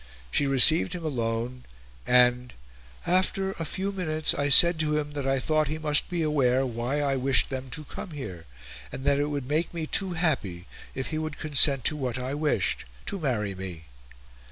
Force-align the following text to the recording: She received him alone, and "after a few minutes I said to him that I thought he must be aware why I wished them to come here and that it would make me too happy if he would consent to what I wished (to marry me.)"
She 0.31 0.47
received 0.47 0.93
him 0.93 1.05
alone, 1.05 1.63
and 2.07 2.53
"after 3.05 3.51
a 3.51 3.65
few 3.65 3.91
minutes 3.91 4.33
I 4.33 4.49
said 4.49 4.79
to 4.79 4.97
him 4.97 5.11
that 5.11 5.27
I 5.27 5.37
thought 5.37 5.67
he 5.67 5.77
must 5.77 6.09
be 6.09 6.23
aware 6.23 6.65
why 6.65 7.01
I 7.01 7.15
wished 7.17 7.51
them 7.51 7.69
to 7.69 7.83
come 7.83 8.09
here 8.09 8.47
and 8.91 9.05
that 9.05 9.19
it 9.19 9.27
would 9.29 9.47
make 9.47 9.75
me 9.75 9.85
too 9.85 10.13
happy 10.13 10.65
if 10.95 11.09
he 11.09 11.19
would 11.19 11.37
consent 11.37 11.83
to 11.85 11.95
what 11.95 12.17
I 12.17 12.33
wished 12.33 12.85
(to 13.05 13.19
marry 13.19 13.53
me.)" 13.53 13.83